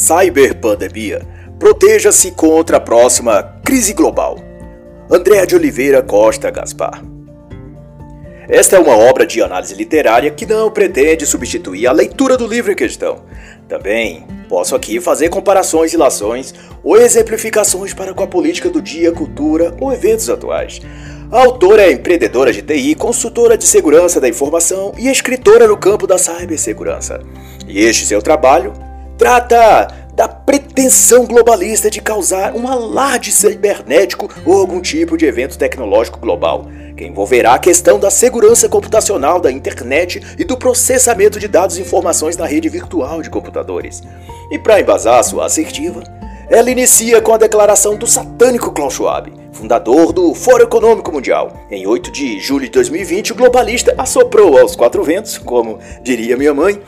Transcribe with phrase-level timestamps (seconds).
[0.00, 1.20] Cyberpandemia.
[1.58, 4.38] Proteja-se contra a próxima crise global.
[5.10, 7.04] André de Oliveira Costa Gaspar.
[8.48, 12.72] Esta é uma obra de análise literária que não pretende substituir a leitura do livro
[12.72, 13.26] em questão.
[13.68, 19.76] Também posso aqui fazer comparações, ilações ou exemplificações para com a política do dia, cultura
[19.78, 20.80] ou eventos atuais.
[21.30, 26.06] A autora é empreendedora de TI, consultora de segurança da informação e escritora no campo
[26.06, 27.20] da cibersegurança.
[27.68, 28.72] E este seu trabalho
[29.20, 36.18] trata da pretensão globalista de causar um alarde cibernético ou algum tipo de evento tecnológico
[36.18, 41.76] global, que envolverá a questão da segurança computacional da internet e do processamento de dados
[41.76, 44.02] e informações na rede virtual de computadores.
[44.50, 46.02] E para embasar sua assertiva,
[46.48, 51.52] ela inicia com a declaração do satânico Klaus Schwab, fundador do Fórum Econômico Mundial.
[51.70, 56.54] Em 8 de julho de 2020, o globalista assoprou aos quatro ventos, como diria minha
[56.54, 56.80] mãe,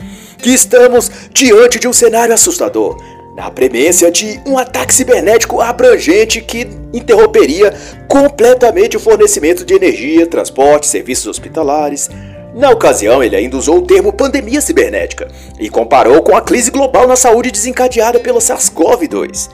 [0.43, 3.01] que estamos diante de um cenário assustador,
[3.33, 7.73] na premência de um ataque cibernético abrangente que interromperia
[8.09, 12.09] completamente o fornecimento de energia, transporte, serviços hospitalares.
[12.53, 17.07] Na ocasião, ele ainda usou o termo pandemia cibernética e comparou com a crise global
[17.07, 19.49] na saúde desencadeada pelo SARS-CoV-2.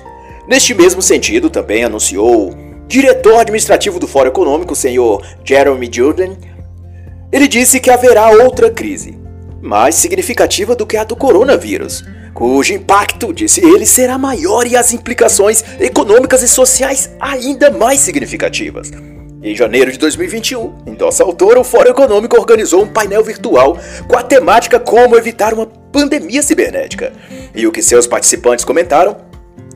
[0.48, 2.56] Neste mesmo sentido, também anunciou o
[2.88, 6.36] diretor administrativo do Fórum Econômico, senhor Jeremy Jordan.
[7.32, 9.29] Ele disse que haverá outra crise,
[9.62, 14.94] mais significativa do que a do coronavírus, cujo impacto, disse ele, será maior e as
[14.94, 18.92] implicações econômicas e sociais ainda mais significativas.
[19.42, 24.18] Em janeiro de 2021, em nossa autora, o Fórum Econômico organizou um painel virtual com
[24.18, 27.14] a temática Como evitar uma pandemia cibernética.
[27.56, 29.16] E o que seus participantes comentaram,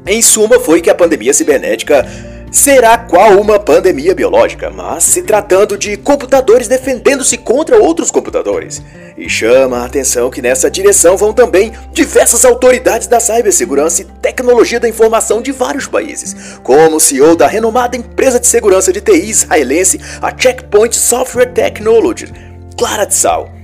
[0.05, 2.05] em suma, foi que a pandemia cibernética
[2.53, 8.79] será qual uma pandemia biológica, mas se tratando de computadores defendendo-se contra outros computadores.
[9.17, 14.79] E chama a atenção que nessa direção vão também diversas autoridades da cibersegurança e tecnologia
[14.79, 19.29] da informação de vários países, como o CEO da renomada empresa de segurança de TI
[19.31, 22.31] israelense, a Checkpoint Software Technology,
[22.77, 23.62] Clara Tsal a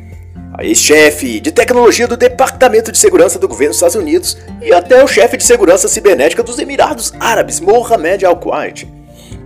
[0.64, 5.08] ex-chefe de tecnologia do Departamento de Segurança do governo dos Estados Unidos e até o
[5.08, 8.88] chefe de segurança cibernética dos Emirados Árabes, Mohamed Al-Kuwait.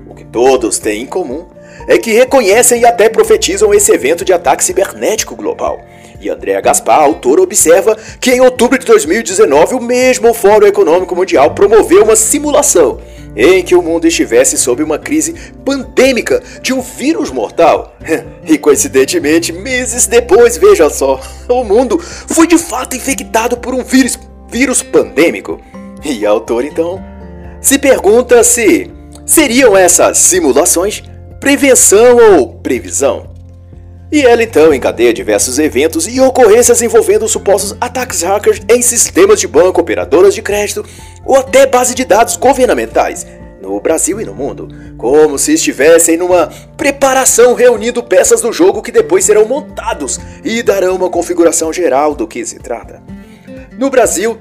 [0.08, 1.46] O que todos têm em comum
[1.88, 5.80] é que reconhecem e até profetizam esse evento de ataque cibernético global.
[6.20, 11.52] E Andrea Gaspar, autor, observa que em outubro de 2019 o mesmo Fórum Econômico Mundial
[11.52, 13.00] promoveu uma simulação
[13.36, 15.34] em que o mundo estivesse sob uma crise
[15.66, 17.96] pandêmica de um vírus mortal.
[18.46, 24.20] E coincidentemente, meses depois, veja só, o mundo foi de fato infectado por um vírus,
[24.50, 25.62] vírus pandêmico.
[26.04, 27.02] E a autor então
[27.62, 28.92] se pergunta se
[29.26, 31.02] seriam essas simulações
[31.40, 33.34] prevenção ou previsão.
[34.12, 39.48] E ela então encadeia diversos eventos e ocorrências envolvendo supostos ataques hackers em sistemas de
[39.48, 40.86] banco, operadoras de crédito
[41.26, 43.26] ou até base de dados governamentais,
[43.62, 44.68] no Brasil e no mundo,
[44.98, 50.96] como se estivessem numa preparação reunindo peças do jogo que depois serão montados e darão
[50.96, 53.02] uma configuração geral do que se trata.
[53.78, 54.38] No Brasil,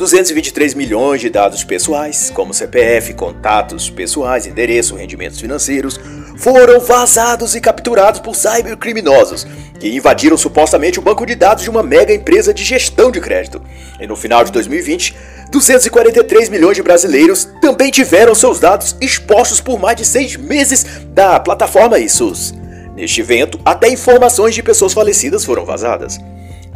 [0.00, 6.00] 223 milhões de dados pessoais, como CPF, contatos pessoais, endereço, rendimentos financeiros,
[6.38, 9.46] foram vazados e capturados por cybercriminosos
[9.78, 13.60] que invadiram supostamente o banco de dados de uma mega empresa de gestão de crédito.
[14.00, 15.14] E no final de 2020,
[15.50, 21.38] 243 milhões de brasileiros também tiveram seus dados expostos por mais de seis meses da
[21.38, 22.54] plataforma ISUS.
[22.96, 26.18] Neste evento, até informações de pessoas falecidas foram vazadas.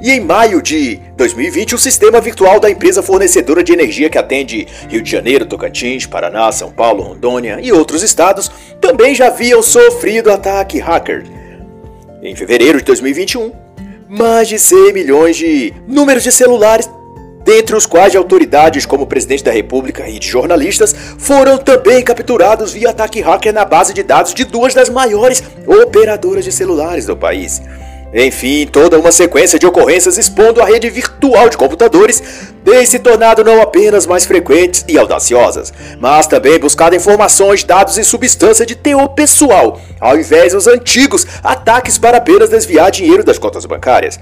[0.01, 4.67] E em maio de 2020, o sistema virtual da empresa fornecedora de energia que atende
[4.89, 8.51] Rio de Janeiro, Tocantins, Paraná, São Paulo, Rondônia e outros estados
[8.81, 11.25] também já haviam sofrido ataque hacker.
[12.23, 13.53] Em fevereiro de 2021,
[14.09, 16.91] mais de 100 milhões de números de celulares,
[17.45, 22.03] dentre os quais de autoridades como o presidente da República e de jornalistas, foram também
[22.03, 27.07] capturados via ataque hacker na base de dados de duas das maiores operadoras de celulares
[27.07, 27.63] do país.
[28.15, 32.23] Enfim, toda uma sequência de ocorrências expondo a rede virtual de computadores
[32.65, 38.05] tem se tornado não apenas mais frequentes e audaciosas, mas também buscado informações, dados e
[38.05, 43.67] substância de teor pessoal, ao invés dos antigos ataques para apenas desviar dinheiro das contas
[43.67, 44.21] bancárias.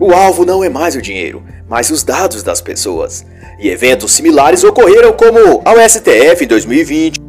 [0.00, 3.26] O alvo não é mais o dinheiro, mas os dados das pessoas.
[3.60, 7.20] E eventos similares ocorreram como ao STF em 2020,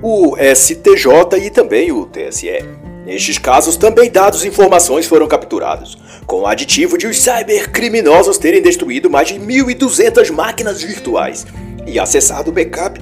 [0.00, 2.81] o STJ e também o TSE.
[3.04, 8.62] Nestes casos, também dados e informações foram capturados, com o aditivo de os cybercriminosos terem
[8.62, 11.44] destruído mais de 1.200 máquinas virtuais
[11.86, 13.00] e acessado o backup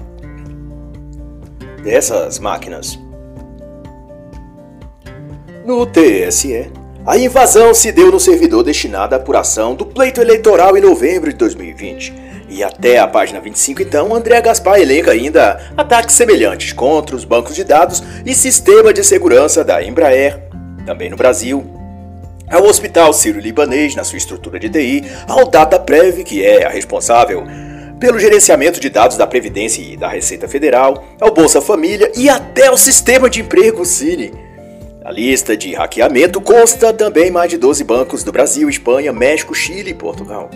[1.83, 2.99] dessas máquinas.
[5.67, 6.71] No TSE,
[7.07, 11.37] A invasão se deu no servidor destinado à apuração do pleito eleitoral em novembro de
[11.39, 12.13] 2020.
[12.51, 17.55] E até a página 25, então, André Gaspar elenca ainda ataques semelhantes contra os bancos
[17.55, 20.37] de dados e sistema de segurança da Embraer,
[20.85, 21.65] também no Brasil,
[22.51, 27.45] ao Hospital Sírio-Libanês, na sua estrutura de TI, ao DataPrev, que é a responsável
[28.01, 32.67] pelo gerenciamento de dados da Previdência e da Receita Federal, ao Bolsa Família e até
[32.67, 34.33] ao sistema de emprego Cine.
[35.05, 39.91] A lista de hackeamento consta também mais de 12 bancos do Brasil, Espanha, México, Chile
[39.91, 40.51] e Portugal.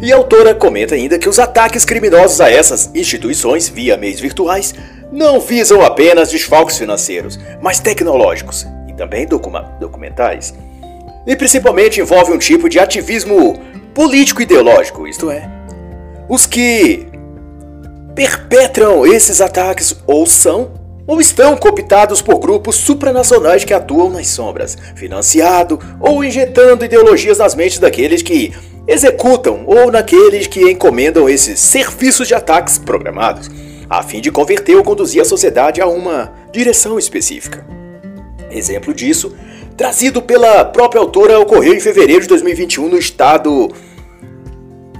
[0.00, 4.74] E a autora comenta ainda que os ataques criminosos a essas instituições via meios virtuais
[5.12, 10.54] não visam apenas desfalques financeiros, mas tecnológicos e também documentais.
[11.26, 13.58] E principalmente envolve um tipo de ativismo
[13.94, 15.48] político-ideológico, isto é,
[16.28, 17.06] os que
[18.14, 24.76] perpetram esses ataques ou são ou estão cooptados por grupos supranacionais que atuam nas sombras,
[24.94, 28.54] financiado ou injetando ideologias nas mentes daqueles que
[28.86, 33.50] executam ou naqueles que encomendam esses serviços de ataques programados,
[33.88, 37.66] a fim de converter ou conduzir a sociedade a uma direção específica.
[38.50, 39.34] Exemplo disso
[39.76, 43.68] trazido pela própria autora, ocorreu em fevereiro de 2021 no estado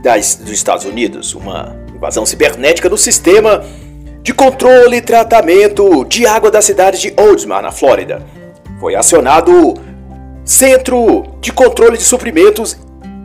[0.02, 1.34] das, dos Estados Unidos.
[1.34, 3.64] Uma invasão cibernética no sistema
[4.22, 8.24] de controle e tratamento de água da cidade de Oldsmar, na Flórida.
[8.80, 9.74] Foi acionado
[10.44, 12.76] Centro de Controle de Suprimentos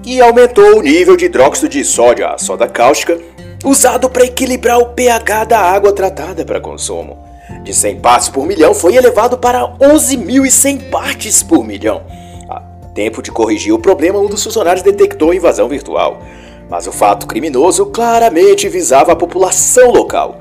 [0.06, 3.20] e aumentou o nível de hidróxido de sódio, a soda cáustica,
[3.64, 7.30] usado para equilibrar o pH da água tratada para consumo
[7.64, 12.04] de 100 partes por milhão foi elevado para 11.100 partes por milhão.
[12.50, 12.62] A
[12.94, 16.22] tempo de corrigir o problema, um dos funcionários detectou a invasão virtual.
[16.70, 20.40] Mas o fato criminoso claramente visava a população local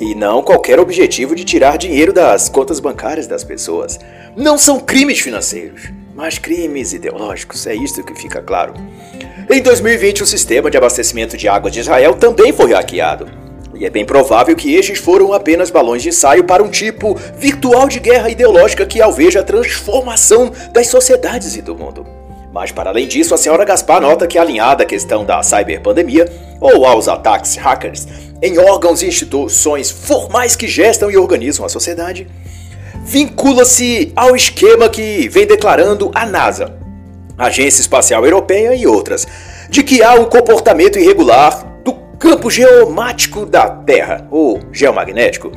[0.00, 3.98] e não qualquer objetivo de tirar dinheiro das contas bancárias das pessoas.
[4.36, 8.74] Não são crimes financeiros, mas crimes ideológicos, é isso que fica claro.
[9.48, 13.28] Em 2020, o sistema de abastecimento de água de Israel também foi hackeado.
[13.72, 17.86] E é bem provável que estes foram apenas balões de ensaio para um tipo virtual
[17.86, 22.04] de guerra ideológica que alveja a transformação das sociedades e do mundo.
[22.52, 26.28] Mas para além disso, a senhora Gaspar nota que alinhada à questão da cyberpandemia
[26.60, 28.08] ou aos ataques hackers
[28.42, 32.26] em órgãos e instituições formais que gestam e organizam a sociedade,
[33.04, 36.76] vincula-se ao esquema que vem declarando a NASA,
[37.36, 39.26] Agência Espacial Europeia e outras,
[39.70, 41.68] de que há um comportamento irregular
[42.18, 45.52] campo geomático da Terra, ou geomagnético,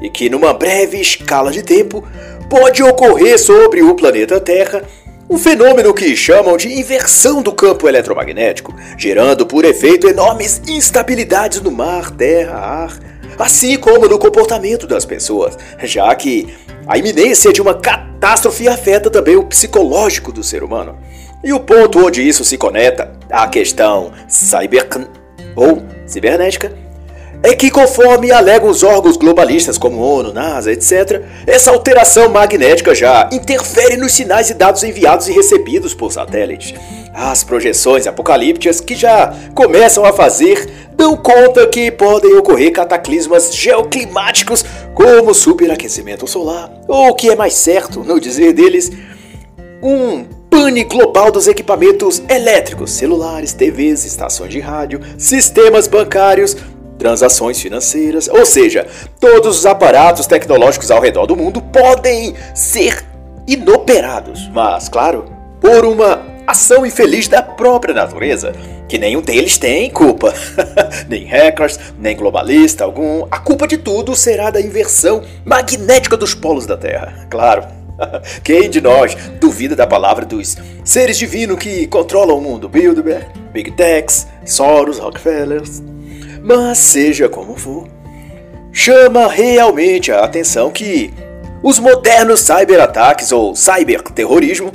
[0.00, 2.02] e que numa breve escala de tempo
[2.48, 4.82] pode ocorrer sobre o planeta Terra
[5.28, 11.72] um fenômeno que chamam de inversão do campo eletromagnético, gerando por efeito enormes instabilidades no
[11.72, 12.98] mar, terra, ar,
[13.38, 16.54] assim como no comportamento das pessoas, já que
[16.86, 20.96] a iminência de uma catástrofe afeta também o psicológico do ser humano.
[21.42, 24.88] E o ponto onde isso se conecta à questão cyber
[25.54, 26.72] ou cibernética,
[27.42, 33.28] é que, conforme alegam os órgãos globalistas como ONU, NASA, etc., essa alteração magnética já
[33.32, 36.74] interfere nos sinais e dados enviados e recebidos por satélites.
[37.18, 44.62] As projeções apocalípticas que já começam a fazer dão conta que podem ocorrer cataclismas geoclimáticos
[44.94, 48.92] como superaquecimento solar, ou o que é mais certo, no dizer deles,
[49.82, 56.54] um pane global dos equipamentos elétricos, celulares, TVs, estações de rádio, sistemas bancários,
[56.98, 58.86] transações financeiras, ou seja,
[59.18, 63.02] todos os aparatos tecnológicos ao redor do mundo podem ser
[63.46, 68.52] inoperados, mas claro, por uma ação infeliz da própria natureza,
[68.88, 70.32] que nenhum deles tem culpa.
[71.08, 73.26] nem hackers, nem globalista algum.
[73.30, 77.26] A culpa de tudo será da inversão magnética dos polos da Terra.
[77.28, 77.64] Claro.
[78.44, 82.68] Quem de nós duvida da palavra dos seres divinos que controlam o mundo?
[82.68, 85.82] Bilderberg, Big Techs, Soros, Rockefellers.
[86.42, 87.88] Mas seja como for,
[88.72, 91.12] chama realmente a atenção que
[91.62, 94.70] os modernos cyberataques ou cyberterrorismo,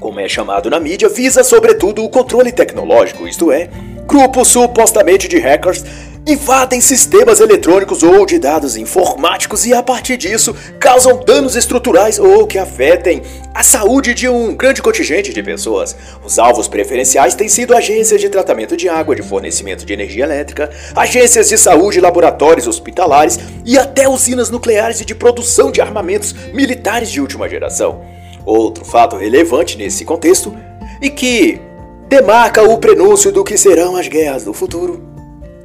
[0.00, 3.68] como é chamado na mídia, visa sobretudo o controle tecnológico, isto é,
[4.06, 5.84] grupos supostamente de hackers
[6.26, 12.46] invadem sistemas eletrônicos ou de dados informáticos e, a partir disso, causam danos estruturais ou
[12.46, 13.22] que afetem
[13.54, 15.96] a saúde de um grande contingente de pessoas.
[16.24, 20.70] Os alvos preferenciais têm sido agências de tratamento de água, de fornecimento de energia elétrica,
[20.94, 27.10] agências de saúde, laboratórios hospitalares e até usinas nucleares e de produção de armamentos militares
[27.10, 28.19] de última geração.
[28.44, 30.54] Outro fato relevante nesse contexto
[31.00, 31.60] e que
[32.08, 35.10] demarca o prenúncio do que serão as guerras do futuro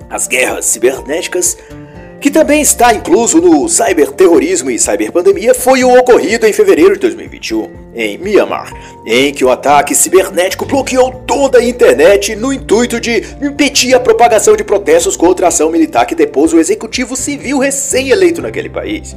[0.09, 1.57] as guerras cibernéticas
[2.21, 7.69] que também está incluso no cyberterrorismo e cyberpandemia, foi o ocorrido em fevereiro de 2021,
[7.93, 8.73] em Myanmar,
[9.05, 14.55] em que o ataque cibernético bloqueou toda a internet no intuito de impedir a propagação
[14.55, 19.15] de protestos contra a ação militar que depôs o executivo civil recém-eleito naquele país.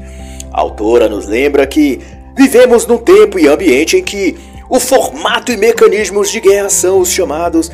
[0.53, 2.01] A autora nos lembra que
[2.39, 4.37] vivemos num tempo e ambiente em que
[4.71, 7.69] o formato e mecanismos de guerra são os chamados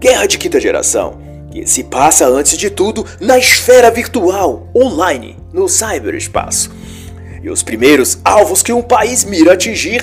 [0.00, 1.20] guerra de quinta geração
[1.52, 6.72] que se passa antes de tudo na esfera virtual, online, no cyberespaço.
[7.42, 10.02] E os primeiros alvos que um país mira atingir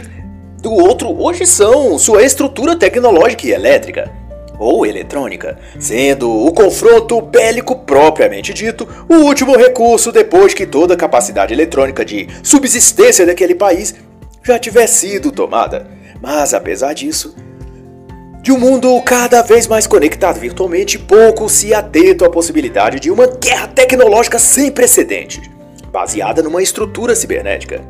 [0.62, 4.12] do outro hoje são sua estrutura tecnológica e elétrica,
[4.60, 10.98] ou eletrônica, sendo o confronto bélico propriamente dito o último recurso depois que toda a
[10.98, 13.96] capacidade eletrônica de subsistência daquele país
[14.44, 15.88] já tiver sido tomada.
[16.22, 17.34] Mas apesar disso,
[18.42, 23.28] de um mundo cada vez mais conectado virtualmente, pouco se atento à possibilidade de uma
[23.28, 25.50] guerra tecnológica sem precedentes,
[25.92, 27.82] baseada numa estrutura cibernética.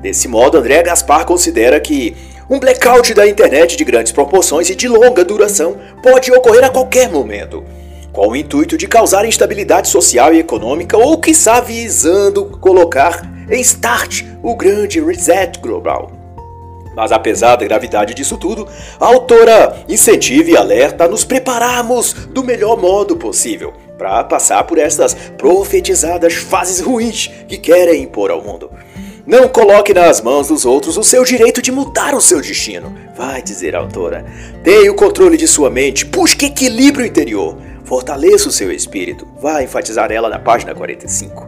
[0.00, 2.16] Desse modo, André Gaspar considera que
[2.48, 7.10] um blackout da internet de grandes proporções e de longa duração pode ocorrer a qualquer
[7.10, 7.64] momento,
[8.12, 14.22] com o intuito de causar instabilidade social e econômica ou, quiçá, visando colocar em start
[14.42, 16.12] o grande reset global.
[16.94, 18.66] Mas apesar da gravidade disso tudo,
[18.98, 24.78] a autora incentiva e alerta a nos prepararmos do melhor modo possível para passar por
[24.78, 28.70] estas profetizadas fases ruins que querem impor ao mundo.
[29.26, 33.42] Não coloque nas mãos dos outros o seu direito de mudar o seu destino, vai
[33.42, 34.24] dizer a autora.
[34.62, 40.12] Tenha o controle de sua mente, busque equilíbrio interior, fortaleça o seu espírito, vai enfatizar
[40.12, 41.44] ela na página 45.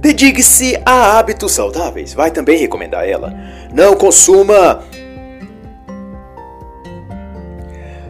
[0.00, 3.32] Dedique-se a hábitos saudáveis, vai também recomendar ela.
[3.72, 4.84] Não consuma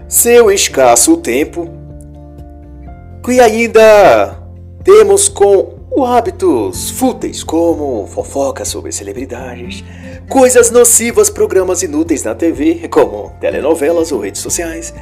[0.09, 1.71] seu escasso tempo
[3.25, 4.43] que ainda
[4.83, 9.85] temos com hábitos fúteis como fofoca sobre celebridades,
[10.29, 14.93] coisas nocivas, programas inúteis na TV, como telenovelas ou redes sociais.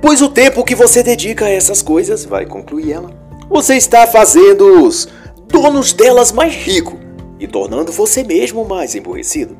[0.00, 3.10] Pois o tempo que você dedica a essas coisas, vai concluir ela,
[3.48, 5.08] você está fazendo-os
[5.48, 6.98] donos delas mais rico
[7.38, 9.56] e tornando você mesmo mais emburrecido.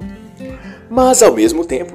[0.90, 1.92] Mas ao mesmo tempo,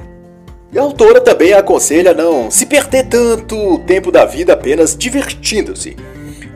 [0.76, 5.96] a autora também aconselha não se perder tanto tempo da vida apenas divertindo-se.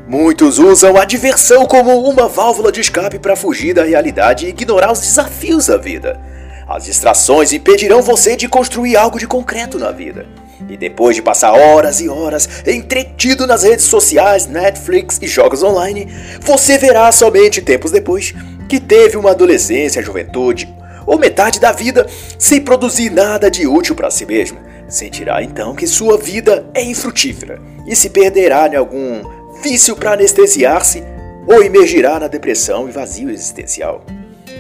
[0.08, 4.92] Muitos usam a diversão como uma válvula de escape para fugir da realidade e ignorar
[4.92, 6.22] os desafios da vida.
[6.68, 10.28] As distrações impedirão você de construir algo de concreto na vida.
[10.70, 16.08] E depois de passar horas e horas entretido nas redes sociais, Netflix e jogos online,
[16.40, 18.32] você verá somente tempos depois
[18.70, 20.72] que teve uma adolescência, juventude
[21.08, 22.06] ou metade da vida
[22.38, 24.60] sem produzir nada de útil para si mesmo.
[24.88, 29.35] Sentirá então que sua vida é infrutífera e se perderá em algum
[29.66, 31.04] vício para anestesiar-se
[31.48, 34.06] ou emergirá na depressão e vazio existencial.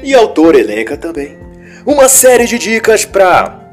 [0.01, 1.37] E o autor elenca também
[1.85, 3.69] uma série de dicas para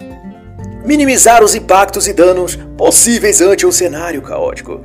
[0.84, 4.82] minimizar os impactos e danos possíveis ante um cenário caótico.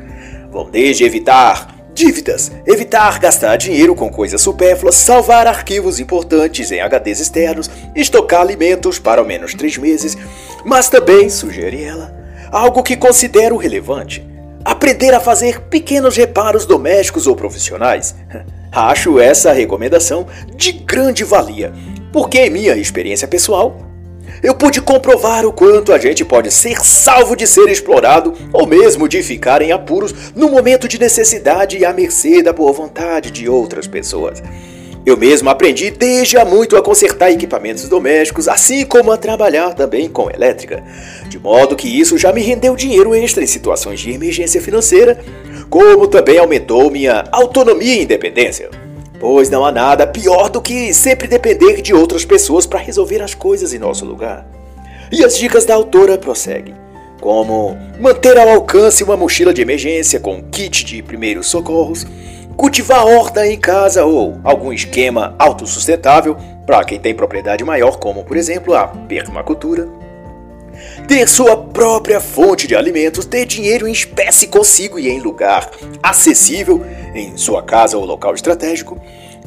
[0.50, 7.20] Vão desde evitar dívidas, evitar gastar dinheiro com coisas supérfluas, salvar arquivos importantes em HDs
[7.20, 10.18] externos, estocar alimentos para ao menos três meses,
[10.64, 12.16] mas também, sugere ela,
[12.50, 14.37] algo que considero relevante:
[14.68, 18.14] aprender a fazer pequenos reparos domésticos ou profissionais.
[18.70, 21.72] Acho essa recomendação de grande valia,
[22.12, 23.78] porque em minha experiência pessoal,
[24.44, 29.08] eu pude comprovar o quanto a gente pode ser salvo de ser explorado ou mesmo
[29.08, 33.48] de ficar em apuros no momento de necessidade e à mercê da boa vontade de
[33.48, 34.44] outras pessoas.
[35.08, 40.10] Eu mesmo aprendi desde há muito a consertar equipamentos domésticos, assim como a trabalhar também
[40.10, 40.84] com elétrica,
[41.30, 45.18] de modo que isso já me rendeu dinheiro extra em situações de emergência financeira,
[45.70, 48.70] como também aumentou minha autonomia e independência.
[49.18, 53.34] Pois não há nada pior do que sempre depender de outras pessoas para resolver as
[53.34, 54.46] coisas em nosso lugar.
[55.10, 56.76] E as dicas da autora prosseguem,
[57.22, 62.06] como manter ao alcance uma mochila de emergência com kit de primeiros socorros,
[62.58, 66.36] cultivar horta em casa ou algum esquema autossustentável
[66.66, 69.88] para quem tem propriedade maior, como por exemplo a permacultura,
[71.08, 75.70] ter sua própria fonte de alimentos, ter dinheiro em espécie consigo e em lugar
[76.02, 76.84] acessível
[77.14, 79.00] em sua casa ou local estratégico,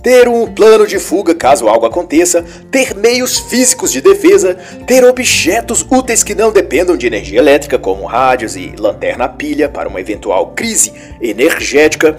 [0.03, 5.85] ter um plano de fuga caso algo aconteça, ter meios físicos de defesa, ter objetos
[5.91, 10.53] úteis que não dependam de energia elétrica, como rádios e lanterna pilha para uma eventual
[10.53, 12.17] crise energética,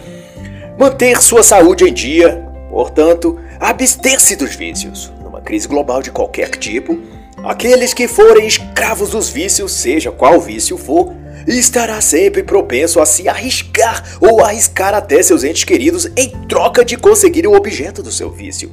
[0.82, 5.14] manter sua saúde em dia, portanto, abster-se dos vícios.
[5.24, 7.00] Numa crise global de qualquer tipo,
[7.44, 11.12] Aqueles que forem escravos dos vícios, seja qual vício for,
[11.48, 16.96] estará sempre propenso a se arriscar ou arriscar até seus entes queridos em troca de
[16.98, 18.70] conseguir o objeto do seu vício.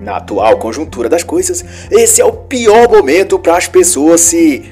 [0.00, 4.64] Na atual conjuntura das coisas, esse é o pior momento para as pessoas se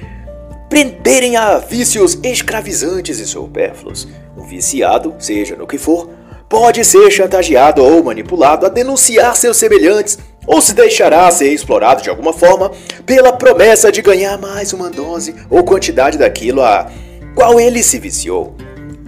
[0.71, 4.09] prenderem a vícios escravizantes e supérfluos.
[4.35, 6.09] Um viciado, seja no que for,
[6.49, 12.09] pode ser chantageado ou manipulado a denunciar seus semelhantes ou se deixará ser explorado de
[12.09, 12.71] alguma forma
[13.05, 16.91] pela promessa de ganhar mais uma dose ou quantidade daquilo a
[17.35, 18.55] qual ele se viciou.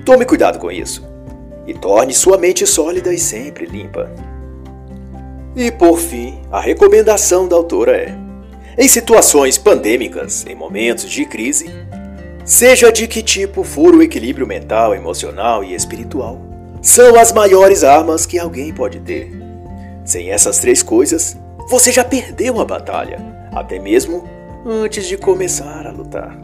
[0.05, 1.07] Tome cuidado com isso
[1.67, 4.11] e torne sua mente sólida e sempre limpa.
[5.55, 8.15] E por fim, a recomendação da autora é:
[8.77, 11.71] em situações pandêmicas, em momentos de crise,
[12.45, 16.48] seja de que tipo for o equilíbrio mental, emocional e espiritual,
[16.89, 19.31] são as maiores armas que alguém pode ter.
[20.07, 21.37] Sem essas três coisas,
[21.69, 23.21] você já perdeu a batalha,
[23.53, 24.27] até mesmo
[24.65, 26.35] antes de começar a lutar.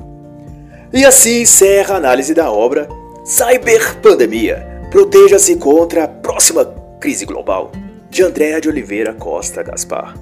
[0.93, 2.87] E assim encerra a análise da obra
[3.25, 4.83] Cyberpandemia.
[4.91, 6.67] Proteja-se contra a próxima
[7.01, 7.73] crise global,
[8.11, 10.15] de Andréa de Oliveira Costa Gaspar.